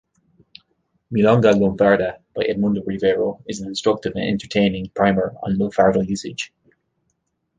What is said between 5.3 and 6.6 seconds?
on lunfardo usage.